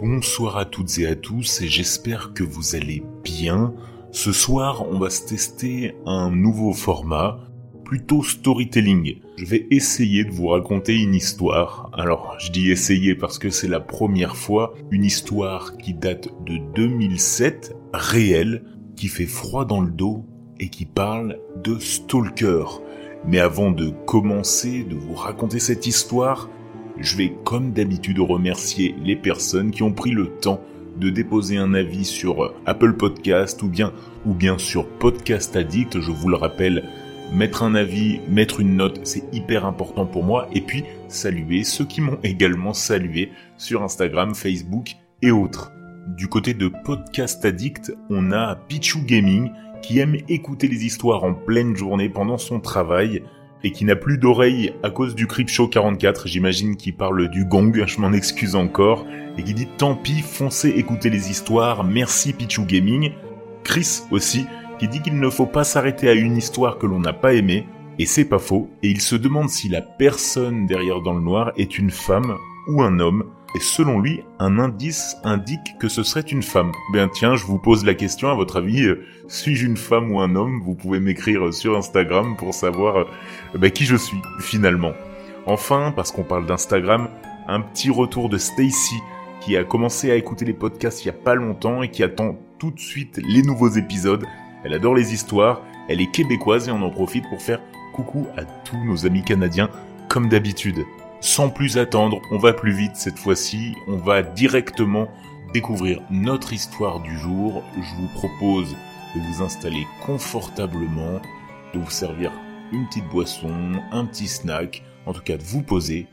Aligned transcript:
Bonsoir 0.00 0.56
à 0.58 0.64
toutes 0.64 0.96
et 1.00 1.08
à 1.08 1.16
tous 1.16 1.60
et 1.60 1.66
j'espère 1.66 2.32
que 2.32 2.44
vous 2.44 2.76
allez 2.76 3.02
bien. 3.24 3.74
Ce 4.12 4.32
soir, 4.32 4.86
on 4.88 4.96
va 5.00 5.10
se 5.10 5.26
tester 5.26 5.96
un 6.06 6.30
nouveau 6.30 6.72
format, 6.72 7.40
plutôt 7.84 8.22
storytelling. 8.22 9.16
Je 9.36 9.44
vais 9.44 9.66
essayer 9.72 10.22
de 10.22 10.30
vous 10.30 10.46
raconter 10.46 10.94
une 10.94 11.16
histoire. 11.16 11.90
Alors, 11.92 12.36
je 12.38 12.52
dis 12.52 12.70
essayer 12.70 13.16
parce 13.16 13.40
que 13.40 13.50
c'est 13.50 13.66
la 13.66 13.80
première 13.80 14.36
fois, 14.36 14.72
une 14.92 15.02
histoire 15.02 15.76
qui 15.78 15.94
date 15.94 16.28
de 16.46 16.58
2007, 16.76 17.74
réelle, 17.92 18.62
qui 18.94 19.08
fait 19.08 19.26
froid 19.26 19.64
dans 19.64 19.80
le 19.80 19.90
dos 19.90 20.24
et 20.60 20.68
qui 20.68 20.84
parle 20.84 21.40
de 21.56 21.76
Stalker. 21.80 22.66
Mais 23.26 23.40
avant 23.40 23.72
de 23.72 23.90
commencer 24.06 24.84
de 24.84 24.94
vous 24.94 25.14
raconter 25.14 25.58
cette 25.58 25.88
histoire, 25.88 26.48
je 27.00 27.16
vais 27.16 27.32
comme 27.44 27.72
d'habitude 27.72 28.18
remercier 28.20 28.94
les 29.02 29.16
personnes 29.16 29.70
qui 29.70 29.82
ont 29.82 29.92
pris 29.92 30.10
le 30.10 30.28
temps 30.28 30.60
de 30.96 31.10
déposer 31.10 31.56
un 31.56 31.74
avis 31.74 32.04
sur 32.04 32.54
Apple 32.66 32.94
Podcast 32.94 33.62
ou 33.62 33.68
bien, 33.68 33.92
ou 34.26 34.34
bien 34.34 34.58
sur 34.58 34.86
Podcast 34.86 35.54
Addict. 35.54 36.00
Je 36.00 36.10
vous 36.10 36.28
le 36.28 36.36
rappelle, 36.36 36.84
mettre 37.32 37.62
un 37.62 37.74
avis, 37.74 38.20
mettre 38.28 38.60
une 38.60 38.76
note, 38.76 39.00
c'est 39.04 39.22
hyper 39.32 39.64
important 39.64 40.06
pour 40.06 40.24
moi. 40.24 40.48
Et 40.52 40.60
puis, 40.60 40.84
saluer 41.06 41.62
ceux 41.62 41.84
qui 41.84 42.00
m'ont 42.00 42.18
également 42.24 42.72
salué 42.72 43.30
sur 43.56 43.82
Instagram, 43.82 44.34
Facebook 44.34 44.96
et 45.22 45.30
autres. 45.30 45.72
Du 46.16 46.26
côté 46.26 46.54
de 46.54 46.68
Podcast 46.68 47.44
Addict, 47.44 47.92
on 48.10 48.32
a 48.32 48.56
Pichu 48.56 49.00
Gaming 49.02 49.50
qui 49.82 50.00
aime 50.00 50.16
écouter 50.28 50.66
les 50.66 50.84
histoires 50.84 51.22
en 51.22 51.34
pleine 51.34 51.76
journée 51.76 52.08
pendant 52.08 52.38
son 52.38 52.60
travail 52.60 53.22
et 53.64 53.72
qui 53.72 53.84
n'a 53.84 53.96
plus 53.96 54.18
d'oreilles 54.18 54.72
à 54.82 54.90
cause 54.90 55.14
du 55.14 55.26
Show 55.46 55.68
44, 55.68 56.28
j'imagine 56.28 56.76
qu'il 56.76 56.94
parle 56.94 57.28
du 57.28 57.44
gong, 57.44 57.72
je 57.86 58.00
m'en 58.00 58.12
excuse 58.12 58.54
encore, 58.54 59.06
et 59.36 59.42
qui 59.42 59.54
dit 59.54 59.68
tant 59.78 59.94
pis, 59.94 60.20
foncez 60.20 60.70
écouter 60.70 61.10
les 61.10 61.30
histoires, 61.30 61.84
merci 61.84 62.32
Pichu 62.32 62.62
Gaming. 62.64 63.12
Chris 63.64 64.02
aussi, 64.10 64.46
qui 64.78 64.88
dit 64.88 65.02
qu'il 65.02 65.18
ne 65.18 65.30
faut 65.30 65.46
pas 65.46 65.64
s'arrêter 65.64 66.08
à 66.08 66.14
une 66.14 66.36
histoire 66.36 66.78
que 66.78 66.86
l'on 66.86 67.00
n'a 67.00 67.12
pas 67.12 67.34
aimée, 67.34 67.66
et 67.98 68.06
c'est 68.06 68.24
pas 68.24 68.38
faux, 68.38 68.70
et 68.82 68.88
il 68.88 69.00
se 69.00 69.16
demande 69.16 69.48
si 69.48 69.68
la 69.68 69.82
personne 69.82 70.66
derrière 70.66 71.00
dans 71.00 71.14
le 71.14 71.20
noir 71.20 71.52
est 71.56 71.78
une 71.78 71.90
femme 71.90 72.36
ou 72.68 72.82
un 72.82 73.00
homme, 73.00 73.24
et 73.54 73.60
selon 73.60 73.98
lui, 73.98 74.22
un 74.38 74.58
indice 74.58 75.16
indique 75.24 75.78
que 75.78 75.88
ce 75.88 76.02
serait 76.02 76.20
une 76.20 76.42
femme. 76.42 76.72
Ben 76.92 77.08
tiens, 77.08 77.34
je 77.34 77.44
vous 77.44 77.58
pose 77.58 77.84
la 77.84 77.94
question, 77.94 78.28
à 78.28 78.34
votre 78.34 78.58
avis, 78.58 78.82
euh, 78.82 79.06
suis-je 79.26 79.66
une 79.66 79.76
femme 79.76 80.12
ou 80.12 80.20
un 80.20 80.36
homme? 80.36 80.60
Vous 80.62 80.74
pouvez 80.74 81.00
m'écrire 81.00 81.52
sur 81.52 81.76
Instagram 81.76 82.36
pour 82.36 82.52
savoir 82.52 82.96
euh, 82.96 83.04
ben, 83.54 83.70
qui 83.70 83.84
je 83.84 83.96
suis, 83.96 84.20
finalement. 84.40 84.92
Enfin, 85.46 85.92
parce 85.96 86.12
qu'on 86.12 86.24
parle 86.24 86.44
d'Instagram, 86.44 87.08
un 87.46 87.60
petit 87.62 87.90
retour 87.90 88.28
de 88.28 88.36
Stacy, 88.36 88.96
qui 89.40 89.56
a 89.56 89.64
commencé 89.64 90.10
à 90.10 90.16
écouter 90.16 90.44
les 90.44 90.52
podcasts 90.52 91.04
il 91.04 91.06
y 91.06 91.10
a 91.10 91.14
pas 91.14 91.34
longtemps 91.34 91.82
et 91.82 91.90
qui 91.90 92.02
attend 92.02 92.38
tout 92.58 92.70
de 92.70 92.80
suite 92.80 93.18
les 93.26 93.42
nouveaux 93.42 93.70
épisodes. 93.70 94.26
Elle 94.62 94.74
adore 94.74 94.94
les 94.94 95.14
histoires, 95.14 95.62
elle 95.88 96.02
est 96.02 96.10
québécoise 96.10 96.68
et 96.68 96.70
on 96.70 96.82
en 96.82 96.90
profite 96.90 97.24
pour 97.30 97.40
faire 97.40 97.60
coucou 97.94 98.26
à 98.36 98.44
tous 98.44 98.76
nos 98.84 99.06
amis 99.06 99.22
canadiens, 99.22 99.70
comme 100.08 100.28
d'habitude. 100.28 100.84
Sans 101.20 101.50
plus 101.50 101.78
attendre, 101.78 102.22
on 102.30 102.38
va 102.38 102.52
plus 102.52 102.72
vite 102.72 102.94
cette 102.94 103.18
fois-ci, 103.18 103.74
on 103.88 103.96
va 103.96 104.22
directement 104.22 105.08
découvrir 105.52 106.00
notre 106.10 106.52
histoire 106.52 107.00
du 107.00 107.18
jour. 107.18 107.64
Je 107.76 107.96
vous 107.96 108.08
propose 108.14 108.76
de 109.14 109.20
vous 109.20 109.42
installer 109.42 109.84
confortablement, 110.06 111.20
de 111.74 111.80
vous 111.80 111.90
servir 111.90 112.30
une 112.70 112.86
petite 112.86 113.08
boisson, 113.08 113.72
un 113.90 114.04
petit 114.04 114.28
snack, 114.28 114.84
en 115.06 115.12
tout 115.12 115.22
cas 115.22 115.36
de 115.36 115.42
vous 115.42 115.62
poser 115.62 116.06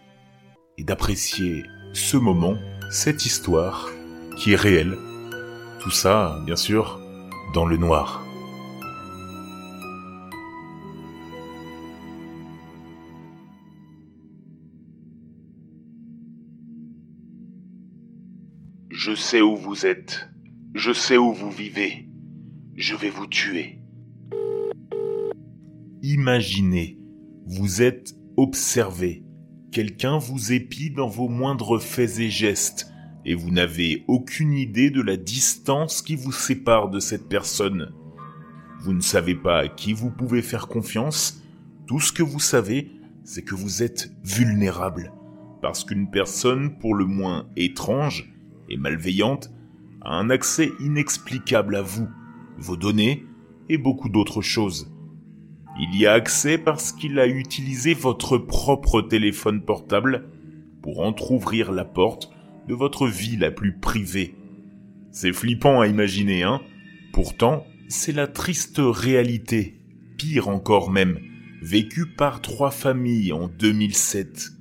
et 0.78 0.83
d'apprécier 0.83 1.64
ce 1.94 2.17
moment, 2.17 2.56
cette 2.89 3.26
histoire 3.26 3.89
qui 4.38 4.53
est 4.53 4.58
réelle. 4.58 4.98
Tout 5.81 5.92
ça, 5.92 6.39
bien 6.45 6.56
sûr, 6.56 7.00
dans 7.53 7.66
le 7.66 7.78
noir. 7.78 8.25
Je 19.05 19.14
sais 19.14 19.39
où 19.39 19.55
vous 19.55 19.86
êtes. 19.86 20.32
Je 20.73 20.92
sais 20.92 21.16
où 21.16 21.32
vous 21.32 21.52
vivez. 21.52 22.10
Je 22.76 22.95
vais 22.95 23.11
vous 23.11 23.27
tuer. 23.27 23.80
Imaginez, 26.02 26.98
vous 27.45 27.83
êtes 27.83 28.16
observé. 28.36 29.23
Quelqu'un 29.71 30.17
vous 30.17 30.54
épie 30.54 30.89
dans 30.89 31.08
vos 31.08 31.30
moindres 31.30 31.80
faits 31.80 32.17
et 32.17 32.32
gestes, 32.32 32.92
et 33.26 33.36
vous 33.36 33.52
n'avez 33.52 34.04
aucune 34.08 34.54
idée 34.54 34.89
de 34.89 35.04
la 35.04 35.17
distance 35.17 36.02
qui 36.02 36.16
vous 36.16 36.32
sépare 36.32 36.89
de 36.89 36.99
cette 36.99 37.30
personne. 37.30 37.93
Vous 38.80 38.93
ne 38.93 39.02
savez 39.02 39.36
pas 39.36 39.60
à 39.60 39.67
qui 39.67 39.93
vous 39.93 40.10
pouvez 40.10 40.42
faire 40.42 40.67
confiance. 40.67 41.43
Tout 41.86 41.99
ce 41.99 42.11
que 42.11 42.23
vous 42.23 42.39
savez, 42.39 42.89
c'est 43.23 43.43
que 43.43 43.54
vous 43.54 43.83
êtes 43.83 44.11
vulnérable. 44.23 45.14
Parce 45.61 45.83
qu'une 45.83 46.10
personne, 46.10 46.80
pour 46.80 46.95
le 46.95 47.05
moins 47.05 47.48
étrange, 47.55 48.35
et 48.70 48.77
malveillante 48.77 49.52
a 50.02 50.15
un 50.15 50.30
accès 50.30 50.71
inexplicable 50.80 51.76
à 51.76 51.81
vous, 51.81 52.08
vos 52.58 52.77
données 52.77 53.26
et 53.70 53.77
beaucoup 53.77 54.09
d'autres 54.09 54.42
choses. 54.42 54.92
Il 55.80 55.99
y 55.99 56.05
a 56.05 56.14
accès 56.14 56.58
parce 56.58 56.92
qu'il 56.92 57.20
a 57.20 57.27
utilisé 57.27 57.93
votre 57.93 58.37
propre 58.37 59.02
téléphone 59.02 59.61
portable 59.61 60.30
pour 60.81 61.02
entr'ouvrir 61.02 61.71
la 61.71 61.83
porte 61.83 62.31
de 62.67 62.73
votre 62.73 63.08
vie 63.08 63.36
la 63.36 63.52
plus 63.52 63.77
privée. 63.77 64.36
C'est 65.11 65.33
flippant 65.33 65.81
à 65.81 65.87
imaginer, 65.87 66.43
hein 66.43 66.61
Pourtant, 67.11 67.65
c'est 67.87 68.11
la 68.11 68.27
triste 68.27 68.80
réalité, 68.80 69.80
pire 70.17 70.48
encore 70.48 70.92
même, 70.92 71.20
vécue 71.61 72.05
par 72.05 72.42
trois 72.42 72.71
familles 72.71 73.33
en 73.33 73.48
2007. 73.48 74.52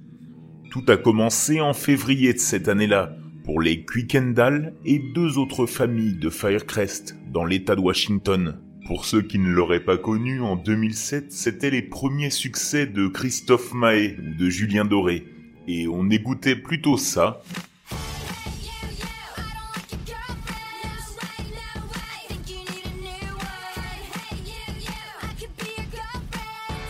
Tout 0.71 0.85
a 0.89 0.97
commencé 0.97 1.61
en 1.61 1.75
février 1.75 2.33
de 2.33 2.39
cette 2.39 2.69
année-là, 2.69 3.17
pour 3.45 3.61
les 3.61 3.85
Quickendall 3.85 4.75
et 4.87 4.99
deux 4.99 5.37
autres 5.37 5.67
familles 5.67 6.15
de 6.15 6.31
Firecrest 6.31 7.15
dans 7.31 7.45
l'État 7.45 7.77
de 7.77 7.81
Washington. 7.81 8.59
Pour 8.87 9.05
ceux 9.05 9.21
qui 9.21 9.39
ne 9.39 9.51
l'auraient 9.51 9.85
pas 9.85 9.99
connu, 9.99 10.41
en 10.41 10.57
2007, 10.57 11.31
c'était 11.31 11.71
les 11.71 11.83
premiers 11.83 12.31
succès 12.31 12.87
de 12.87 13.07
Christophe 13.07 13.75
Mahé 13.75 14.17
ou 14.19 14.35
de 14.35 14.49
Julien 14.49 14.87
Doré. 14.87 15.25
Et 15.69 15.87
on 15.89 16.09
écoutait 16.11 16.57
plutôt 16.57 16.97
ça. 16.97 17.43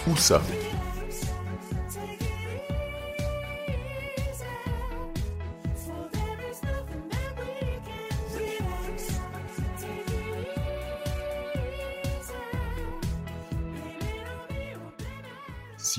Ou 0.06 0.16
ça? 0.16 0.42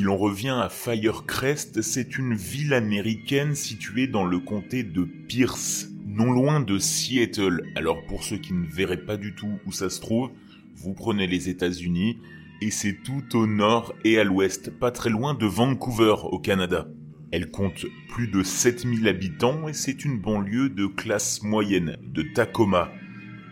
L'on 0.06 0.18
revient 0.18 0.56
à 0.62 0.70
Firecrest, 0.70 1.82
c'est 1.82 2.20
une 2.20 2.36
ville 2.36 2.76
américaine 2.76 3.56
située 3.56 4.06
dans 4.06 4.24
le 4.24 4.38
comté 4.38 4.84
de 4.84 5.04
Pierce, 5.04 5.90
non 6.06 6.32
loin 6.32 6.60
de 6.60 6.78
Seattle. 6.78 7.64
Alors 7.76 8.06
pour 8.06 8.24
ceux 8.24 8.38
qui 8.38 8.54
ne 8.54 8.68
verraient 8.68 9.04
pas 9.04 9.18
du 9.18 9.34
tout 9.34 9.58
où 9.66 9.72
ça 9.72 9.90
se 9.90 10.00
trouve, 10.00 10.30
vous 10.76 10.94
prenez 10.94 11.26
les 11.26 11.50
États-Unis 11.50 12.20
et 12.62 12.70
c'est 12.70 13.00
tout 13.04 13.36
au 13.36 13.48
nord 13.48 13.96
et 14.04 14.20
à 14.20 14.24
l'ouest, 14.24 14.70
pas 14.70 14.92
très 14.92 15.10
loin 15.10 15.34
de 15.34 15.48
Vancouver 15.48 16.16
au 16.26 16.38
Canada. 16.38 16.88
Elle 17.32 17.50
compte 17.50 17.88
plus 18.10 18.28
de 18.28 18.44
7000 18.44 19.08
habitants 19.08 19.68
et 19.68 19.74
c'est 19.74 20.06
une 20.06 20.20
banlieue 20.20 20.70
de 20.70 20.86
classe 20.86 21.42
moyenne, 21.42 21.98
de 22.04 22.22
Tacoma. 22.22 22.92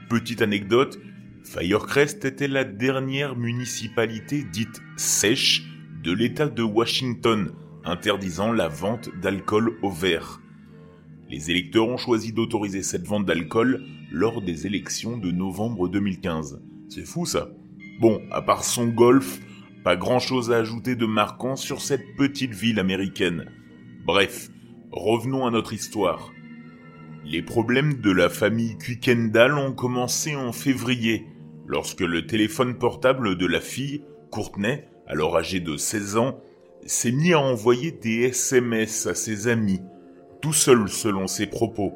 Petite 0.08 0.44
anecdote, 0.44 1.00
Firecrest 1.44 2.24
était 2.26 2.48
la 2.48 2.64
dernière 2.64 3.36
municipalité 3.36 4.44
dite 4.44 4.84
sèche 4.98 5.73
de 6.04 6.12
l'État 6.12 6.50
de 6.50 6.64
Washington 6.64 7.54
interdisant 7.86 8.52
la 8.52 8.68
vente 8.68 9.10
d'alcool 9.22 9.78
au 9.82 9.90
verre. 9.90 10.42
Les 11.30 11.50
électeurs 11.50 11.88
ont 11.88 11.98
choisi 11.98 12.34
d'autoriser 12.34 12.84
cette 12.84 13.08
vente 13.08 13.26
d'alcool 13.26 13.86
lors 14.12 14.42
des 14.42 14.68
élections 14.68 15.18
de 15.18 15.32
novembre 15.32 15.88
2015. 15.88 16.62
C'est 16.90 17.06
fou 17.06 17.26
ça. 17.26 17.50
Bon, 18.02 18.22
à 18.32 18.42
part 18.42 18.66
son 18.66 18.88
golf, 18.88 19.40
pas 19.86 19.96
grand 19.96 20.20
chose 20.20 20.52
à 20.52 20.58
ajouter 20.58 20.98
de 20.98 21.06
marquant 21.06 21.56
sur 21.56 21.82
cette 21.82 22.16
petite 22.18 22.54
ville 22.54 22.80
américaine. 22.80 23.46
Bref, 24.06 24.50
revenons 24.92 25.46
à 25.46 25.52
notre 25.52 25.72
histoire. 25.72 26.34
Les 27.24 27.42
problèmes 27.42 28.02
de 28.02 28.12
la 28.12 28.28
famille 28.28 28.78
Quickendall 28.78 29.58
ont 29.58 29.72
commencé 29.72 30.36
en 30.36 30.52
février, 30.52 31.26
lorsque 31.66 32.02
le 32.02 32.28
téléphone 32.28 32.78
portable 32.78 33.38
de 33.38 33.46
la 33.46 33.62
fille, 33.62 34.04
Courtenay, 34.32 34.90
alors 35.08 35.38
âgé 35.38 35.60
de 35.60 35.78
16 35.78 36.18
ans, 36.18 36.40
s'est 36.86 37.12
mis 37.12 37.34
à 37.34 37.40
envoyer 37.40 37.92
des 37.92 38.24
SMS 38.24 39.08
à 39.08 39.16
ses 39.16 39.48
amis, 39.48 39.82
tout 40.42 40.54
seul 40.54 40.90
selon 40.90 41.28
ses 41.28 41.48
propos. 41.48 41.94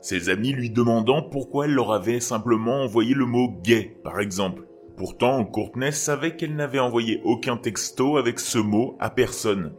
ses 0.00 0.28
amis 0.28 0.52
lui 0.52 0.70
demandant 0.70 1.22
pourquoi 1.22 1.64
elle 1.64 1.74
leur 1.74 1.90
avait 1.92 2.20
simplement 2.20 2.82
envoyé 2.82 3.14
le 3.14 3.26
mot 3.26 3.48
gay, 3.62 3.96
par 4.04 4.20
exemple. 4.20 4.62
Pourtant, 4.96 5.44
Courtenay 5.44 5.90
savait 5.90 6.36
qu'elle 6.36 6.54
n'avait 6.54 6.78
envoyé 6.78 7.20
aucun 7.24 7.56
texto 7.56 8.16
avec 8.16 8.38
ce 8.38 8.58
mot 8.58 8.96
à 9.00 9.10
personne. 9.10 9.74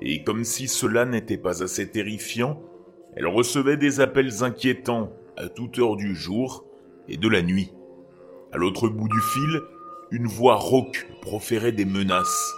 Et 0.00 0.22
comme 0.22 0.44
si 0.44 0.68
cela 0.68 1.06
n'était 1.06 1.38
pas 1.38 1.62
assez 1.62 1.90
terrifiant, 1.90 2.60
elle 3.16 3.26
recevait 3.26 3.76
des 3.76 4.00
appels 4.00 4.42
inquiétants 4.44 5.10
à 5.36 5.48
toute 5.48 5.78
heure 5.78 5.96
du 5.96 6.14
jour 6.14 6.64
et 7.08 7.16
de 7.16 7.28
la 7.28 7.42
nuit. 7.42 7.72
À 8.52 8.58
l'autre 8.58 8.88
bout 8.88 9.08
du 9.08 9.20
fil, 9.20 9.60
une 10.14 10.28
voix 10.28 10.54
rauque 10.54 11.08
proférait 11.22 11.72
des 11.72 11.84
menaces. 11.84 12.54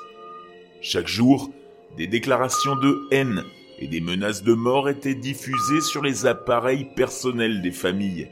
Chaque 0.82 1.08
jour, 1.08 1.50
des 1.96 2.06
déclarations 2.06 2.76
de 2.76 3.00
haine 3.10 3.44
et 3.78 3.86
des 3.86 4.02
menaces 4.02 4.42
de 4.42 4.52
mort 4.52 4.90
étaient 4.90 5.14
diffusées 5.14 5.80
sur 5.80 6.02
les 6.02 6.26
appareils 6.26 6.84
personnels 6.84 7.62
des 7.62 7.72
familles. 7.72 8.28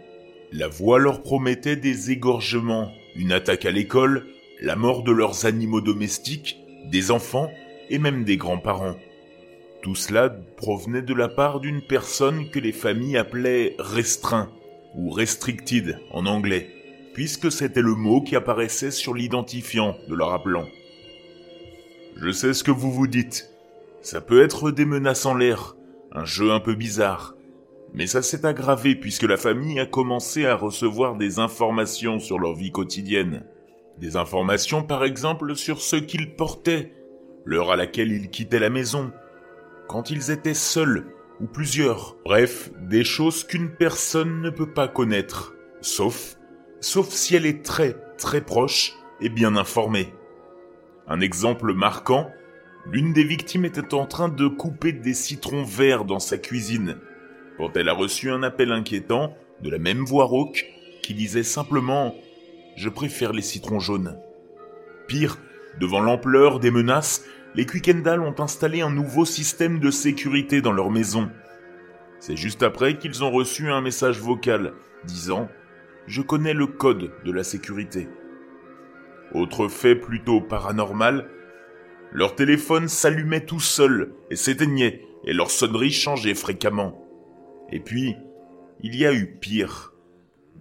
La 0.53 0.69
voix 0.69 0.99
leur 0.99 1.23
promettait 1.23 1.76
des 1.76 2.11
égorgements, 2.11 2.93
une 3.17 3.32
attaque 3.32 3.65
à 3.65 3.71
l'école, 3.71 4.26
la 4.61 4.76
mort 4.76 5.03
de 5.03 5.12
leurs 5.12 5.47
animaux 5.47 5.81
domestiques, 5.81 6.59
des 6.91 7.11
enfants 7.11 7.50
et 7.88 7.99
même 7.99 8.25
des 8.25 8.37
grands-parents. 8.37 8.97
Tout 9.81 9.94
cela 9.94 10.29
provenait 10.29 11.00
de 11.00 11.15
la 11.15 11.29
part 11.29 11.61
d'une 11.61 11.81
personne 11.81 12.50
que 12.50 12.59
les 12.59 12.73
familles 12.73 13.17
appelaient 13.17 13.75
restreint 13.79 14.50
ou 14.94 15.09
restricted 15.09 15.99
en 16.11 16.27
anglais, 16.27 16.74
puisque 17.14 17.50
c'était 17.50 17.81
le 17.81 17.94
mot 17.94 18.20
qui 18.20 18.37
apparaissait 18.37 18.90
sur 18.90 19.14
l'identifiant 19.14 19.96
de 20.08 20.14
leur 20.14 20.32
appelant. 20.32 20.66
Je 22.16 22.31
sais 22.31 22.52
ce 22.52 22.64
que 22.64 22.70
vous 22.70 22.93
vous 22.93 23.06
dites. 23.06 23.50
Ça 24.02 24.20
peut 24.20 24.43
être 24.43 24.70
des 24.70 24.84
menaces 24.84 25.25
en 25.25 25.34
l'air, 25.34 25.76
un 26.12 26.25
jeu 26.25 26.50
un 26.50 26.61
peu 26.61 26.75
bizarre. 26.75 27.34
Mais 27.94 28.08
ça 28.08 28.20
s'est 28.20 28.44
aggravé 28.44 28.96
puisque 28.96 29.22
la 29.22 29.37
famille 29.37 29.78
a 29.78 29.87
commencé 29.87 30.44
à 30.44 30.56
recevoir 30.56 31.16
des 31.16 31.38
informations 31.38 32.19
sur 32.19 32.40
leur 32.40 32.55
vie 32.55 32.72
quotidienne. 32.72 33.46
Des 33.99 34.17
informations 34.17 34.82
par 34.82 35.05
exemple 35.05 35.55
sur 35.55 35.81
ce 35.81 35.96
qu'ils 35.96 36.34
portaient, 36.34 36.93
l'heure 37.44 37.70
à 37.70 37.76
laquelle 37.76 38.10
ils 38.10 38.31
quittaient 38.31 38.58
la 38.58 38.70
maison, 38.70 39.12
quand 39.87 40.10
ils 40.10 40.32
étaient 40.32 40.55
seuls 40.55 41.06
ou 41.40 41.46
plusieurs. 41.46 42.17
Bref, 42.25 42.70
des 42.81 43.05
choses 43.05 43.44
qu'une 43.44 43.70
personne 43.70 44.40
ne 44.40 44.50
peut 44.50 44.72
pas 44.72 44.88
connaître, 44.88 45.55
sauf, 45.81 46.37
sauf 46.84 47.08
si 47.08 47.34
elle 47.34 47.46
est 47.46 47.64
très 47.64 47.96
très 48.19 48.42
proche 48.42 48.92
et 49.20 49.31
bien 49.31 49.56
informée. 49.56 50.12
Un 51.08 51.20
exemple 51.20 51.72
marquant, 51.72 52.31
L'une 52.86 53.14
des 53.14 53.25
victimes 53.25 53.64
était 53.64 53.94
en 53.94 54.04
train 54.04 54.28
de 54.28 54.46
couper 54.46 54.92
des 54.92 55.14
citrons 55.14 55.64
verts 55.64 56.04
dans 56.04 56.19
sa 56.19 56.36
cuisine, 56.36 56.98
quand 57.56 57.75
elle 57.78 57.88
a 57.88 57.94
reçu 57.94 58.31
un 58.31 58.42
appel 58.42 58.72
inquiétant 58.72 59.34
de 59.62 59.70
la 59.70 59.78
même 59.78 60.04
voix 60.04 60.26
rauque 60.26 60.66
qui 61.02 61.14
disait 61.14 61.44
simplement⁇ 61.44 62.08
Je 62.76 62.90
préfère 62.90 63.32
les 63.32 63.40
citrons 63.40 63.81
jaunes⁇ 63.81 64.19
Pire, 65.06 65.38
devant 65.81 66.00
l'ampleur 66.00 66.60
des 66.60 66.70
menaces, 66.70 67.25
les 67.54 67.64
Quickendall 67.64 68.20
ont 68.20 68.38
installé 68.38 68.82
un 68.82 68.90
nouveau 68.90 69.25
système 69.25 69.78
de 69.81 69.90
sécurité 69.90 70.60
dans 70.60 70.72
leur 70.72 70.90
maison. 70.90 71.31
C'est 72.20 72.36
juste 72.36 72.62
après 72.62 72.98
qu'ils 72.98 73.25
ont 73.25 73.31
reçu 73.31 73.70
un 73.70 73.81
message 73.81 74.20
vocal 74.20 74.75
disant⁇ 75.06 75.44
Je 76.06 76.21
connais 76.21 76.55
le 76.55 76.67
code 76.67 77.12
de 77.25 77.33
la 77.33 77.45
sécurité⁇ 77.45 78.09
Autre 79.39 79.69
fait 79.69 79.97
plutôt 79.97 80.41
paranormal, 80.41 81.31
leur 82.12 82.37
téléphone 82.37 82.89
s'allumait 82.89 83.45
tout 83.45 83.61
seul 83.61 84.12
et 84.31 84.37
s'éteignait, 84.37 85.03
et 85.25 85.33
leur 85.33 85.51
sonnerie 85.51 85.91
changeait 85.91 86.35
fréquemment. 86.35 87.05
Et 87.73 87.81
puis, 87.81 88.15
il 88.81 88.95
y 88.95 89.06
a 89.06 89.12
eu 89.12 89.39
pire. 89.41 89.95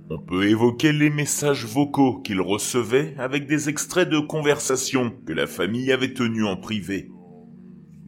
On 0.09 0.17
peut 0.17 0.47
évoquer 0.47 0.91
les 0.93 1.09
messages 1.09 1.65
vocaux 1.65 2.21
qu'ils 2.21 2.41
recevaient 2.41 3.13
avec 3.17 3.45
des 3.45 3.69
extraits 3.69 4.09
de 4.09 4.19
conversations 4.19 5.13
que 5.25 5.33
la 5.33 5.45
famille 5.45 5.91
avait 5.91 6.13
tenues 6.13 6.45
en 6.45 6.57
privé. 6.57 7.11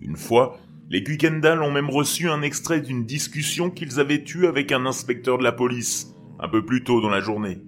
Une 0.01 0.17
fois, 0.17 0.57
les 0.89 1.03
Quickendall 1.03 1.61
ont 1.61 1.71
même 1.71 1.89
reçu 1.89 2.29
un 2.29 2.41
extrait 2.41 2.81
d'une 2.81 3.05
discussion 3.05 3.69
qu'ils 3.69 3.99
avaient 3.99 4.23
eue 4.35 4.45
avec 4.45 4.71
un 4.71 4.85
inspecteur 4.85 5.37
de 5.37 5.43
la 5.43 5.51
police, 5.51 6.14
un 6.39 6.47
peu 6.47 6.65
plus 6.65 6.83
tôt 6.83 7.01
dans 7.01 7.09
la 7.09 7.21
journée. 7.21 7.61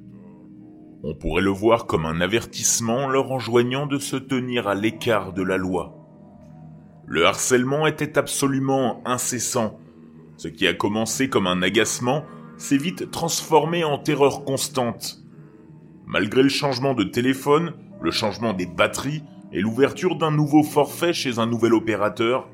On 1.04 1.14
pourrait 1.14 1.44
le 1.44 1.52
voir 1.52 1.86
comme 1.86 2.06
un 2.06 2.22
avertissement 2.22 3.08
leur 3.08 3.32
enjoignant 3.32 3.86
de 3.86 3.98
se 4.00 4.16
tenir 4.16 4.68
à 4.68 4.76
l'écart 4.76 5.32
de 5.32 5.44
la 5.44 5.58
loi. 5.58 5.94
Le 7.06 7.26
harcèlement 7.26 7.88
était 7.88 8.18
absolument 8.18 9.02
incessant. 9.06 9.80
Ce 10.36 10.48
qui 10.48 10.68
a 10.68 10.74
commencé 10.74 11.30
comme 11.30 11.48
un 11.48 11.62
agacement 11.62 12.26
s'est 12.58 12.78
vite 12.78 13.12
transformé 13.12 13.84
en 13.84 13.98
terreur 13.98 14.44
constante. 14.44 15.24
Malgré 16.06 16.44
le 16.44 16.50
changement 16.50 16.94
de 16.94 17.04
téléphone, 17.04 17.74
le 18.02 18.12
changement 18.12 18.54
des 18.54 18.66
batteries 18.66 19.24
et 19.52 19.62
l'ouverture 19.62 20.18
d'un 20.18 20.32
nouveau 20.32 20.64
forfait 20.64 21.14
chez 21.14 21.40
un 21.40 21.46
nouvel 21.46 21.74
opérateur, 21.74 22.50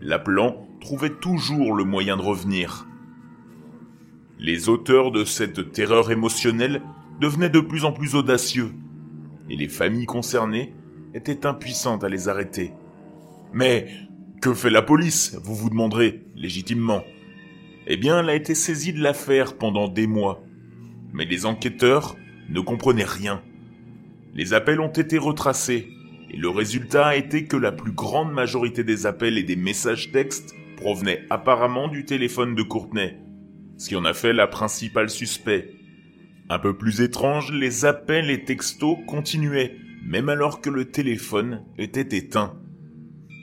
l'appelant 0.00 0.66
trouvait 0.80 1.10
toujours 1.10 1.74
le 1.74 1.84
moyen 1.84 2.16
de 2.16 2.22
revenir. 2.22 2.86
Les 4.42 4.70
auteurs 4.70 5.10
de 5.10 5.26
cette 5.26 5.70
terreur 5.70 6.10
émotionnelle 6.10 6.80
devenaient 7.20 7.50
de 7.50 7.60
plus 7.60 7.84
en 7.84 7.92
plus 7.92 8.14
audacieux, 8.14 8.72
et 9.50 9.56
les 9.56 9.68
familles 9.68 10.06
concernées 10.06 10.72
étaient 11.12 11.44
impuissantes 11.44 12.04
à 12.04 12.08
les 12.08 12.30
arrêter. 12.30 12.72
Mais 13.52 13.88
que 14.40 14.54
fait 14.54 14.70
la 14.70 14.80
police, 14.80 15.38
vous 15.44 15.54
vous 15.54 15.68
demanderez, 15.68 16.22
légitimement? 16.36 17.04
Eh 17.86 17.98
bien, 17.98 18.20
elle 18.20 18.30
a 18.30 18.34
été 18.34 18.54
saisie 18.54 18.94
de 18.94 19.02
l'affaire 19.02 19.58
pendant 19.58 19.88
des 19.88 20.06
mois. 20.06 20.42
Mais 21.12 21.26
les 21.26 21.44
enquêteurs 21.44 22.16
ne 22.48 22.60
comprenaient 22.60 23.04
rien. 23.04 23.42
Les 24.34 24.54
appels 24.54 24.80
ont 24.80 24.88
été 24.88 25.18
retracés, 25.18 25.86
et 26.30 26.38
le 26.38 26.48
résultat 26.48 27.08
a 27.08 27.16
été 27.16 27.44
que 27.44 27.58
la 27.58 27.72
plus 27.72 27.92
grande 27.92 28.32
majorité 28.32 28.84
des 28.84 29.04
appels 29.04 29.36
et 29.36 29.42
des 29.42 29.56
messages 29.56 30.12
textes 30.12 30.54
provenaient 30.78 31.26
apparemment 31.28 31.88
du 31.88 32.06
téléphone 32.06 32.54
de 32.54 32.62
Courtenay, 32.62 33.18
ce 33.80 33.88
qui 33.88 33.96
en 33.96 34.04
a 34.04 34.12
fait 34.12 34.34
la 34.34 34.46
principale 34.46 35.08
suspect. 35.08 35.70
Un 36.50 36.58
peu 36.58 36.76
plus 36.76 37.00
étrange, 37.00 37.50
les 37.50 37.86
appels 37.86 38.28
et 38.28 38.44
textos 38.44 38.98
continuaient, 39.06 39.74
même 40.04 40.28
alors 40.28 40.60
que 40.60 40.68
le 40.68 40.90
téléphone 40.90 41.64
était 41.78 42.18
éteint. 42.18 42.60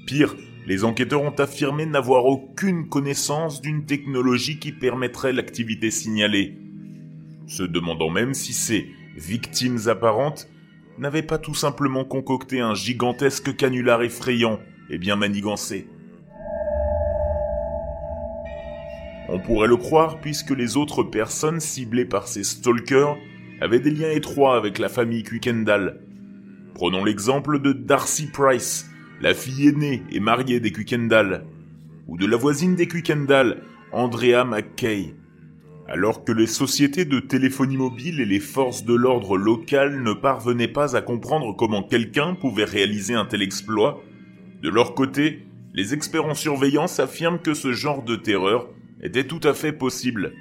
Pire, 0.05 0.35
les 0.67 0.83
enquêteurs 0.83 1.23
ont 1.23 1.31
affirmé 1.31 1.87
n'avoir 1.87 2.25
aucune 2.25 2.87
connaissance 2.87 3.61
d'une 3.61 3.85
technologie 3.85 4.59
qui 4.59 4.71
permettrait 4.71 5.33
l'activité 5.33 5.89
signalée, 5.89 6.55
se 7.47 7.63
demandant 7.63 8.11
même 8.11 8.35
si 8.35 8.53
ces 8.53 8.91
victimes 9.15 9.87
apparentes 9.87 10.47
n'avaient 10.99 11.23
pas 11.23 11.39
tout 11.39 11.55
simplement 11.55 12.05
concocté 12.05 12.59
un 12.59 12.75
gigantesque 12.75 13.55
canular 13.55 14.03
effrayant 14.03 14.59
et 14.91 14.99
bien 14.99 15.15
manigancé. 15.15 15.87
On 19.29 19.39
pourrait 19.39 19.67
le 19.67 19.75
croire 19.75 20.19
puisque 20.21 20.51
les 20.51 20.77
autres 20.77 21.03
personnes 21.03 21.59
ciblées 21.59 22.05
par 22.05 22.27
ces 22.27 22.43
stalkers 22.43 23.17
avaient 23.59 23.81
des 23.81 23.91
liens 23.91 24.11
étroits 24.11 24.55
avec 24.55 24.79
la 24.79 24.87
famille 24.87 25.23
Quickendall. 25.23 25.99
Prenons 26.73 27.03
l'exemple 27.03 27.59
de 27.59 27.73
Darcy 27.73 28.27
Price, 28.27 28.89
la 29.19 29.33
fille 29.33 29.67
aînée 29.67 30.03
et 30.11 30.21
mariée 30.21 30.61
des 30.61 30.71
Quickendall, 30.71 31.43
ou 32.07 32.17
de 32.17 32.25
la 32.25 32.37
voisine 32.37 32.75
des 32.75 32.87
Quickendall, 32.87 33.63
Andrea 33.91 34.45
McKay. 34.45 35.13
Alors 35.89 36.23
que 36.23 36.31
les 36.31 36.47
sociétés 36.47 37.05
de 37.05 37.19
téléphonie 37.19 37.77
mobile 37.77 38.21
et 38.21 38.25
les 38.25 38.39
forces 38.39 38.85
de 38.85 38.93
l'ordre 38.93 39.37
local 39.37 40.03
ne 40.03 40.13
parvenaient 40.13 40.67
pas 40.67 40.95
à 40.95 41.01
comprendre 41.01 41.53
comment 41.53 41.83
quelqu'un 41.83 42.33
pouvait 42.35 42.65
réaliser 42.65 43.13
un 43.13 43.25
tel 43.25 43.41
exploit, 43.41 44.01
de 44.61 44.69
leur 44.69 44.93
côté, 44.93 45.45
les 45.73 45.93
experts 45.93 46.25
en 46.25 46.33
surveillance 46.33 46.99
affirment 46.99 47.39
que 47.39 47.53
ce 47.53 47.73
genre 47.73 48.03
de 48.03 48.15
terreur 48.15 48.67
était 49.01 49.27
tout 49.27 49.41
à 49.43 49.53
fait 49.53 49.73
possible. 49.73 50.33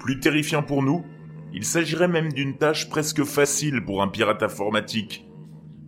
Plus 0.00 0.20
terrifiant 0.20 0.62
pour 0.62 0.82
nous, 0.82 1.04
il 1.52 1.64
s'agirait 1.64 2.08
même 2.08 2.32
d'une 2.32 2.56
tâche 2.56 2.88
presque 2.88 3.24
facile 3.24 3.84
pour 3.84 4.02
un 4.02 4.08
pirate 4.08 4.42
informatique. 4.42 5.26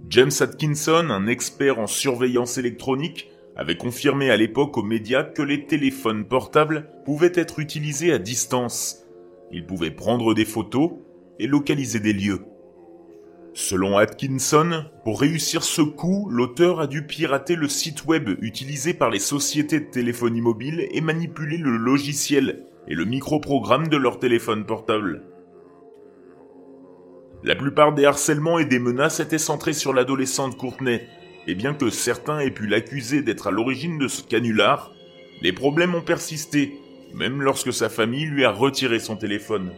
James 0.09 0.31
Atkinson, 0.41 1.09
un 1.11 1.27
expert 1.27 1.81
en 1.81 1.87
surveillance 1.87 2.59
électronique, 2.59 3.29
avait 3.57 3.77
confirmé 3.77 4.31
à 4.31 4.37
l'époque 4.37 4.77
aux 4.77 4.83
médias 4.83 5.25
que 5.25 5.43
les 5.43 5.67
téléphones 5.67 6.25
portables 6.25 6.89
pouvaient 7.05 7.33
être 7.35 7.59
utilisés 7.59 8.13
à 8.13 8.19
distance. 8.19 9.05
Ils 9.51 9.67
pouvaient 9.67 9.91
prendre 9.91 10.35
des 10.35 10.45
photos 10.45 10.93
et 11.39 11.47
localiser 11.47 12.01
des 12.01 12.13
lieux. 12.13 12.45
Selon 13.59 13.97
Atkinson, 13.97 14.85
pour 15.03 15.19
réussir 15.19 15.65
ce 15.65 15.81
coup, 15.81 16.29
l'auteur 16.31 16.79
a 16.79 16.87
dû 16.87 17.07
pirater 17.07 17.57
le 17.57 17.69
site 17.69 18.05
web 18.05 18.29
utilisé 18.43 18.93
par 18.93 19.09
les 19.09 19.19
sociétés 19.19 19.81
de 19.81 19.87
téléphonie 19.87 20.43
mobile 20.43 20.87
et 20.91 21.01
manipuler 21.01 21.57
le 21.57 21.79
logiciel 21.79 22.67
et 22.87 22.95
le 22.95 23.07
microprogramme 23.07 23.89
de 23.89 23.97
leur 23.97 24.19
téléphone 24.19 24.67
portable. 24.67 25.23
La 27.45 27.55
plupart 27.55 27.95
des 27.95 28.05
harcèlements 28.05 28.59
et 28.59 28.67
des 28.67 28.79
menaces 28.79 29.21
étaient 29.21 29.39
centrés 29.39 29.73
sur 29.73 29.95
l'adolescente 29.95 30.59
Courtenay, 30.59 31.09
et 31.47 31.55
bien 31.55 31.73
que 31.73 31.89
certains 31.89 32.41
aient 32.41 32.51
pu 32.51 32.67
l'accuser 32.67 33.23
d'être 33.23 33.47
à 33.47 33.53
l'origine 33.53 33.97
de 33.97 34.07
ce 34.07 34.23
canular, 34.23 34.93
les 35.41 35.55
problèmes 35.55 35.95
ont 35.95 36.03
persisté, 36.03 36.75
même 37.15 37.41
lorsque 37.41 37.73
sa 37.73 37.89
famille 37.89 38.27
lui 38.27 38.45
a 38.45 38.51
retiré 38.51 38.99
son 38.99 39.17
téléphone. 39.17 39.73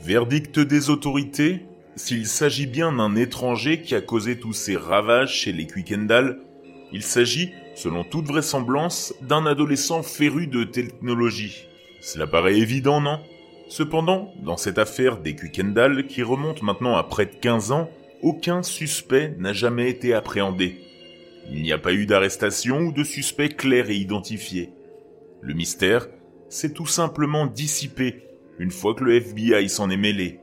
Verdict 0.00 0.58
des 0.58 0.90
autorités 0.90 1.62
S'il 1.96 2.26
s'agit 2.26 2.66
bien 2.66 2.92
d'un 2.92 3.16
étranger 3.16 3.82
qui 3.82 3.94
a 3.94 4.00
causé 4.00 4.38
tous 4.38 4.52
ces 4.52 4.76
ravages 4.76 5.34
chez 5.34 5.52
les 5.52 5.66
Quickendall, 5.66 6.38
il 6.92 7.02
s'agit, 7.02 7.52
selon 7.74 8.04
toute 8.04 8.26
vraisemblance, 8.26 9.14
d'un 9.22 9.46
adolescent 9.46 10.02
féru 10.02 10.46
de 10.46 10.64
technologie. 10.64 11.66
Cela 12.00 12.26
paraît 12.26 12.58
évident, 12.58 13.00
non? 13.00 13.20
Cependant, 13.68 14.32
dans 14.42 14.56
cette 14.56 14.78
affaire 14.78 15.18
des 15.18 15.34
Quickendall, 15.34 16.06
qui 16.06 16.22
remonte 16.22 16.62
maintenant 16.62 16.96
à 16.96 17.04
près 17.04 17.26
de 17.26 17.34
15 17.34 17.72
ans, 17.72 17.90
aucun 18.22 18.62
suspect 18.62 19.34
n'a 19.38 19.52
jamais 19.52 19.90
été 19.90 20.14
appréhendé. 20.14 20.80
Il 21.50 21.62
n'y 21.62 21.72
a 21.72 21.78
pas 21.78 21.92
eu 21.92 22.06
d'arrestation 22.06 22.80
ou 22.80 22.92
de 22.92 23.04
suspect 23.04 23.48
clair 23.48 23.90
et 23.90 23.96
identifié. 23.96 24.72
Le 25.40 25.54
mystère 25.54 26.06
s'est 26.48 26.72
tout 26.72 26.86
simplement 26.86 27.46
dissipé 27.46 28.24
une 28.58 28.70
fois 28.70 28.94
que 28.94 29.04
le 29.04 29.14
FBI 29.14 29.68
s'en 29.68 29.88
est 29.90 29.96
mêlé. 29.96 30.40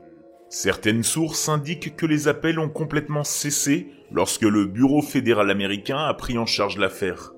Certaines 0.50 1.02
sources 1.02 1.48
indiquent 1.48 1.94
que 1.94 2.06
les 2.06 2.26
appels 2.26 2.58
ont 2.58 2.70
complètement 2.70 3.24
cessé 3.24 3.88
lorsque 4.10 4.42
le 4.42 4.64
Bureau 4.64 5.02
fédéral 5.02 5.50
américain 5.50 5.98
a 5.98 6.14
pris 6.14 6.38
en 6.38 6.46
charge 6.46 6.78
l'affaire. 6.78 7.34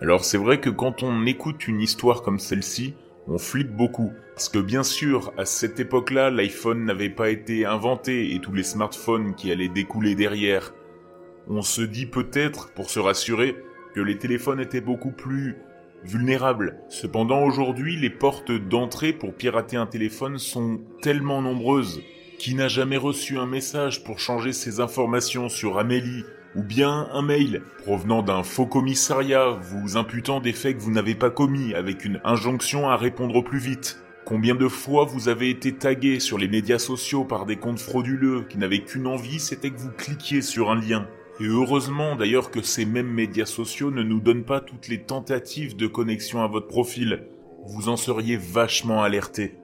Alors 0.00 0.24
c'est 0.24 0.38
vrai 0.38 0.60
que 0.60 0.70
quand 0.70 1.02
on 1.02 1.26
écoute 1.26 1.66
une 1.66 1.80
histoire 1.80 2.22
comme 2.22 2.38
celle-ci, 2.38 2.94
on 3.26 3.38
flippe 3.38 3.74
beaucoup. 3.74 4.12
Parce 4.34 4.48
que 4.48 4.60
bien 4.60 4.84
sûr, 4.84 5.32
à 5.36 5.44
cette 5.44 5.80
époque-là, 5.80 6.30
l'iPhone 6.30 6.84
n'avait 6.84 7.10
pas 7.10 7.30
été 7.30 7.66
inventé 7.66 8.34
et 8.34 8.40
tous 8.40 8.52
les 8.52 8.62
smartphones 8.62 9.34
qui 9.34 9.50
allaient 9.50 9.68
découler 9.68 10.14
derrière. 10.14 10.72
On 11.48 11.62
se 11.62 11.82
dit 11.82 12.06
peut-être, 12.06 12.72
pour 12.72 12.88
se 12.88 13.00
rassurer, 13.00 13.56
que 13.94 14.00
les 14.00 14.16
téléphones 14.16 14.60
étaient 14.60 14.80
beaucoup 14.80 15.10
plus 15.10 15.56
vulnérables. 16.04 16.78
Cependant, 16.88 17.42
aujourd'hui, 17.44 17.96
les 17.96 18.10
portes 18.10 18.52
d'entrée 18.52 19.12
pour 19.12 19.34
pirater 19.34 19.76
un 19.76 19.86
téléphone 19.86 20.38
sont 20.38 20.80
tellement 21.02 21.42
nombreuses. 21.42 22.02
Qui 22.38 22.54
n'a 22.54 22.68
jamais 22.68 22.96
reçu 22.96 23.36
un 23.36 23.46
message 23.46 24.04
pour 24.04 24.20
changer 24.20 24.52
ses 24.52 24.78
informations 24.78 25.48
sur 25.48 25.78
Amélie 25.78 26.24
ou 26.54 26.62
bien 26.62 27.08
un 27.12 27.22
mail 27.22 27.62
provenant 27.82 28.22
d'un 28.22 28.42
faux 28.42 28.66
commissariat 28.66 29.58
vous 29.60 29.96
imputant 29.96 30.40
des 30.40 30.52
faits 30.52 30.76
que 30.76 30.82
vous 30.82 30.92
n'avez 30.92 31.14
pas 31.14 31.30
commis 31.30 31.74
avec 31.74 32.04
une 32.04 32.20
injonction 32.24 32.88
à 32.88 32.96
répondre 32.96 33.42
plus 33.42 33.58
vite? 33.58 34.00
Combien 34.24 34.54
de 34.54 34.68
fois 34.68 35.04
vous 35.04 35.28
avez 35.28 35.50
été 35.50 35.72
tagué 35.72 36.20
sur 36.20 36.38
les 36.38 36.48
médias 36.48 36.78
sociaux 36.78 37.24
par 37.24 37.46
des 37.46 37.56
comptes 37.56 37.80
frauduleux 37.80 38.44
qui 38.48 38.58
n'avaient 38.58 38.84
qu'une 38.84 39.06
envie, 39.06 39.40
c'était 39.40 39.70
que 39.70 39.78
vous 39.78 39.90
cliquiez 39.90 40.42
sur 40.42 40.70
un 40.70 40.80
lien? 40.80 41.08
Et 41.40 41.46
heureusement 41.46 42.16
d'ailleurs 42.16 42.50
que 42.50 42.62
ces 42.62 42.84
mêmes 42.84 43.12
médias 43.12 43.46
sociaux 43.46 43.90
ne 43.90 44.02
nous 44.02 44.20
donnent 44.20 44.44
pas 44.44 44.60
toutes 44.60 44.88
les 44.88 45.02
tentatives 45.02 45.76
de 45.76 45.86
connexion 45.86 46.42
à 46.42 46.48
votre 46.48 46.66
profil. 46.66 47.24
Vous 47.66 47.88
en 47.88 47.96
seriez 47.96 48.36
vachement 48.36 49.02
alerté. 49.02 49.54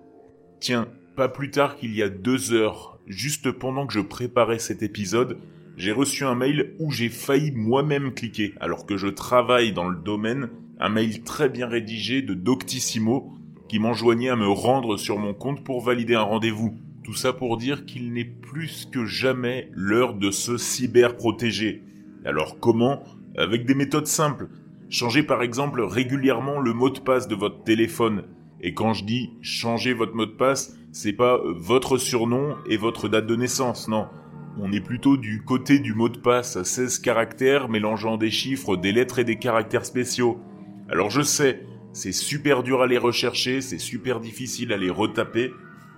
Tiens, 0.61 0.89
pas 1.17 1.29
plus 1.29 1.51
tard 1.51 1.77
qu'il 1.77 1.95
y 1.95 2.03
a 2.03 2.09
deux 2.09 2.53
heures, 2.53 2.99
juste 3.07 3.51
pendant 3.51 3.87
que 3.87 3.93
je 3.93 4.01
préparais 4.01 4.59
cet 4.59 4.83
épisode, 4.83 5.39
j'ai 5.77 5.93
reçu 5.93 6.25
un 6.25 6.37
mail 6.37 6.75
où 6.79 6.93
j'ai 6.93 7.09
failli 7.09 7.51
moi-même 7.51 8.15
cliquer, 8.15 8.55
alors 8.61 8.87
que 8.87 8.97
je 8.97 9.09
travaille 9.09 9.73
dans 9.73 9.89
le 9.89 9.99
domaine, 9.99 10.51
un 10.79 10.89
mail 10.89 11.23
très 11.23 11.49
bien 11.49 11.67
rédigé 11.67 12.23
de 12.23 12.35
Doctissimo 12.35 13.33
qui 13.69 13.79
m'enjoignait 13.79 14.29
à 14.29 14.37
me 14.37 14.49
rendre 14.49 14.97
sur 14.97 15.19
mon 15.19 15.35
compte 15.35 15.65
pour 15.65 15.81
valider 15.81 16.15
un 16.15 16.23
rendez-vous. 16.23 16.77
Tout 17.05 17.13
ça 17.13 17.35
pour 17.35 17.59
dire 17.59 17.85
qu'il 17.85 18.15
n'est 18.15 18.25
plus 18.25 18.89
que 18.91 19.05
jamais 19.05 19.69
l'heure 19.75 20.15
de 20.15 20.31
se 20.31 20.57
cyber-protéger. 20.57 21.83
Alors 22.25 22.59
comment? 22.59 23.05
Avec 23.37 23.67
des 23.67 23.75
méthodes 23.75 24.07
simples. 24.07 24.49
Changez 24.89 25.23
par 25.23 25.43
exemple 25.43 25.83
régulièrement 25.83 26.61
le 26.61 26.73
mot 26.73 26.89
de 26.89 27.01
passe 27.01 27.29
de 27.29 27.35
votre 27.35 27.63
téléphone. 27.63 28.25
Et 28.63 28.73
quand 28.73 28.95
je 28.95 29.05
dis 29.05 29.33
changer 29.43 29.93
votre 29.93 30.15
mot 30.15 30.25
de 30.25 30.31
passe, 30.31 30.79
c'est 30.93 31.13
pas 31.13 31.39
votre 31.45 31.99
surnom 31.99 32.57
et 32.71 32.79
votre 32.79 33.11
date 33.11 33.27
de 33.27 33.37
naissance, 33.37 33.87
non. 33.87 34.07
On 34.59 34.73
est 34.73 34.81
plutôt 34.81 35.19
du 35.19 35.43
côté 35.43 35.81
du 35.81 35.93
mot 35.93 36.09
de 36.09 36.17
passe 36.17 36.57
à 36.57 36.65
16 36.65 37.01
caractères 37.01 37.69
mélangeant 37.69 38.17
des 38.17 38.31
chiffres, 38.31 38.77
des 38.77 38.93
lettres 38.93 39.19
et 39.19 39.25
des 39.25 39.37
caractères 39.37 39.85
spéciaux. 39.85 40.41
Alors 40.89 41.11
je 41.11 41.21
sais, 41.21 41.67
c'est 41.93 42.13
super 42.13 42.63
dur 42.63 42.81
à 42.81 42.87
les 42.87 42.99
rechercher, 42.99 43.61
c'est 43.61 43.79
super 43.79 44.21
difficile 44.21 44.73
à 44.73 44.79
les 44.79 44.91
retaper, 44.91 45.53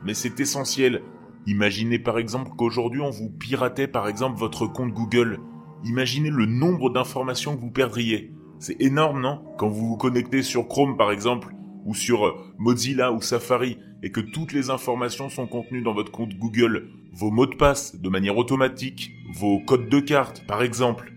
mais 0.06 0.14
c'est 0.14 0.38
essentiel. 0.38 1.02
Imaginez 1.46 1.98
par 1.98 2.18
exemple 2.18 2.52
qu'aujourd'hui 2.56 3.00
on 3.00 3.10
vous 3.10 3.28
piratait 3.28 3.88
par 3.88 4.08
exemple 4.08 4.38
votre 4.38 4.66
compte 4.66 4.92
Google. 4.92 5.40
Imaginez 5.84 6.30
le 6.30 6.46
nombre 6.46 6.90
d'informations 6.90 7.56
que 7.56 7.60
vous 7.60 7.70
perdriez. 7.70 8.32
C'est 8.58 8.80
énorme, 8.80 9.20
non? 9.20 9.42
Quand 9.58 9.68
vous 9.68 9.88
vous 9.88 9.96
connectez 9.96 10.42
sur 10.42 10.68
Chrome 10.68 10.96
par 10.96 11.10
exemple, 11.10 11.54
ou 11.84 11.94
sur 11.94 12.34
Mozilla 12.58 13.12
ou 13.12 13.20
Safari, 13.20 13.78
et 14.02 14.10
que 14.10 14.20
toutes 14.20 14.52
les 14.52 14.70
informations 14.70 15.28
sont 15.28 15.46
contenues 15.46 15.82
dans 15.82 15.92
votre 15.92 16.12
compte 16.12 16.34
Google, 16.36 16.88
vos 17.12 17.30
mots 17.30 17.46
de 17.46 17.56
passe 17.56 17.96
de 18.00 18.08
manière 18.08 18.38
automatique, 18.38 19.12
vos 19.34 19.60
codes 19.60 19.88
de 19.88 20.00
carte 20.00 20.46
par 20.46 20.62
exemple. 20.62 21.12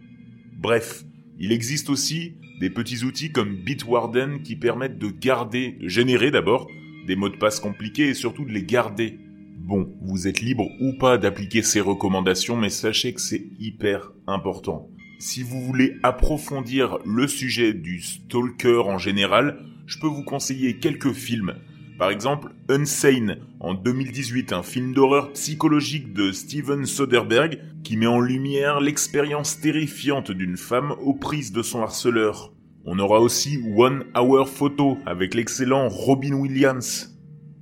Bref, 0.58 1.05
il 1.39 1.51
existe 1.51 1.89
aussi 1.89 2.36
des 2.60 2.69
petits 2.69 3.03
outils 3.03 3.31
comme 3.31 3.55
Bitwarden 3.55 4.41
qui 4.41 4.55
permettent 4.55 4.98
de 4.98 5.10
garder, 5.10 5.77
de 5.79 5.88
générer 5.88 6.31
d'abord, 6.31 6.67
des 7.10 7.16
mots 7.16 7.30
de 7.30 7.38
passe 7.38 7.60
compliqués 7.60 8.10
et 8.10 8.13
surtout 8.13 8.46
de 8.46 8.51
les 8.51 8.63
garder. 8.63 9.20
Bon, 9.58 9.92
vous 10.01 10.28
êtes 10.28 10.42
libre 10.42 10.70
ou 10.80 10.94
pas 10.94 11.18
d'appliquer 11.18 11.63
ces 11.63 11.82
recommandations, 11.82 12.56
mais 12.56 12.70
sachez 12.70 13.13
que 13.13 13.22
c'est 13.22 13.48
hyper 13.60 14.12
important. 14.28 14.88
Si 15.20 15.42
vous 15.42 15.60
voulez 15.60 15.98
approfondir 16.04 17.00
le 17.06 17.28
sujet 17.28 17.74
du 17.74 18.00
stalker 18.00 18.84
en 18.86 19.00
général, 19.00 19.58
je 19.88 19.98
peux 20.00 20.08
vous 20.08 20.24
conseiller 20.24 20.78
quelques 20.78 21.13
films 21.13 21.56
par 22.00 22.12
exemple, 22.12 22.54
Unsane, 22.70 23.39
en 23.60 23.74
2018, 23.74 24.54
un 24.54 24.63
film 24.63 24.94
d'horreur 24.94 25.34
psychologique 25.34 26.13
de 26.13 26.32
Steven 26.32 26.86
Soderbergh 26.86 27.60
qui 27.84 27.98
met 27.98 28.08
en 28.08 28.22
lumière 28.22 28.80
l'expérience 28.80 29.60
terrifiante 29.60 30.32
d'une 30.32 30.56
femme 30.56 30.94
aux 31.01 31.13
prises 31.13 31.51
de 31.51 31.62
son 31.62 31.82
harceleur. 31.82 32.54
On 32.86 32.98
aura 32.98 33.20
aussi 33.20 33.62
One 33.76 34.06
Hour 34.16 34.48
Photo 34.48 34.98
avec 35.06 35.34
l'excellent 35.34 35.90
Robin 35.90 36.34
Williams, 36.34 37.14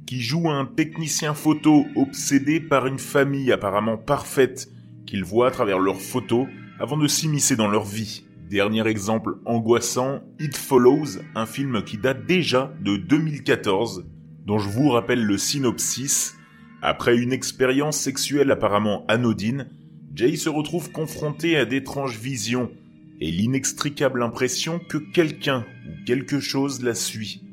qui 0.06 0.22
joue 0.22 0.50
un 0.50 0.66
technicien 0.66 1.34
photo 1.34 1.86
obsédé 1.96 2.60
par 2.60 2.86
une 2.86 3.00
famille 3.00 3.52
apparemment 3.52 3.98
parfaite 3.98 4.70
qu'il 5.08 5.24
voit 5.24 5.48
à 5.48 5.52
travers 5.52 5.80
leurs 5.80 6.02
photos 6.02 6.48
avant 6.80 6.98
de 6.98 7.08
s'immiscer 7.08 7.56
dans 7.56 7.68
leur 7.68 7.84
vie. 7.84 8.26
Dernier 8.50 8.88
exemple 8.88 9.40
angoissant, 9.46 10.22
It 10.40 10.56
Follows, 10.56 11.20
un 11.36 11.46
film 11.46 11.84
qui 11.84 11.98
date 11.98 12.26
déjà 12.26 12.72
de 12.80 12.96
2014 12.96 14.06
dont 14.46 14.60
je 14.60 14.70
vous 14.70 14.90
rappelle 14.90 15.26
le 15.26 15.38
synopsis. 15.38 16.36
Après 16.82 17.18
une 17.18 17.34
expérience 17.34 17.98
sexuelle 17.98 18.52
apparemment 18.52 19.04
anodine, 19.08 19.68
Jay 20.14 20.36
se 20.36 20.48
retrouve 20.48 20.92
confronté 20.92 21.58
à 21.58 21.66
d'étranges 21.66 22.18
visions 22.18 22.72
et 23.20 23.32
l'inextricable 23.32 24.22
impression 24.22 24.80
que 24.80 24.98
quelqu'un 24.98 25.66
ou 25.88 26.06
quelque 26.06 26.40
chose 26.40 26.84
la 26.84 26.94
suit. 26.94 27.44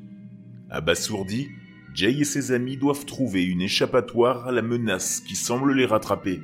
Abasourdi, 0.70 1.48
Jay 1.94 2.18
et 2.18 2.24
ses 2.24 2.52
amis 2.52 2.76
doivent 2.76 3.06
trouver 3.06 3.44
une 3.44 3.62
échappatoire 3.62 4.48
à 4.48 4.52
la 4.52 4.62
menace 4.62 5.20
qui 5.20 5.36
semble 5.36 5.72
les 5.72 5.86
rattraper. 5.86 6.40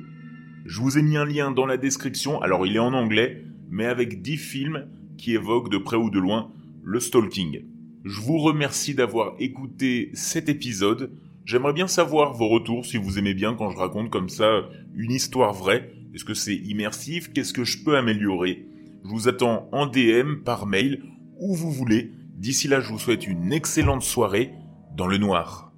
Je 0.65 0.79
vous 0.79 0.97
ai 0.97 1.01
mis 1.01 1.17
un 1.17 1.25
lien 1.25 1.51
dans 1.51 1.65
la 1.65 1.77
description, 1.77 2.41
alors 2.41 2.65
il 2.65 2.75
est 2.75 2.79
en 2.79 2.93
anglais, 2.93 3.43
mais 3.69 3.85
avec 3.85 4.21
10 4.21 4.37
films 4.37 4.87
qui 5.17 5.33
évoquent 5.33 5.69
de 5.69 5.77
près 5.77 5.97
ou 5.97 6.09
de 6.09 6.19
loin 6.19 6.51
le 6.83 6.99
stalking. 6.99 7.65
Je 8.03 8.21
vous 8.21 8.37
remercie 8.37 8.95
d'avoir 8.95 9.35
écouté 9.39 10.09
cet 10.13 10.49
épisode. 10.49 11.11
J'aimerais 11.45 11.73
bien 11.73 11.87
savoir 11.87 12.33
vos 12.33 12.47
retours 12.47 12.85
si 12.85 12.97
vous 12.97 13.19
aimez 13.19 13.33
bien 13.33 13.53
quand 13.53 13.69
je 13.69 13.77
raconte 13.77 14.09
comme 14.09 14.29
ça 14.29 14.69
une 14.95 15.11
histoire 15.11 15.53
vraie. 15.53 15.91
Est-ce 16.13 16.25
que 16.25 16.33
c'est 16.33 16.55
immersif? 16.55 17.31
Qu'est-ce 17.33 17.53
que 17.53 17.63
je 17.63 17.83
peux 17.83 17.97
améliorer? 17.97 18.70
Je 19.03 19.09
vous 19.09 19.27
attends 19.27 19.67
en 19.71 19.87
DM, 19.87 20.43
par 20.43 20.65
mail, 20.65 21.03
où 21.39 21.55
vous 21.55 21.71
voulez. 21.71 22.11
D'ici 22.35 22.67
là, 22.67 22.79
je 22.79 22.89
vous 22.89 22.99
souhaite 22.99 23.27
une 23.27 23.51
excellente 23.51 24.03
soirée 24.03 24.53
dans 24.95 25.07
le 25.07 25.17
noir. 25.17 25.70